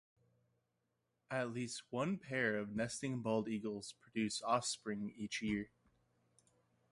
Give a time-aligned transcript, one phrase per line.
[1.29, 5.69] At least one pair of nesting bald eagles produce offspring each year.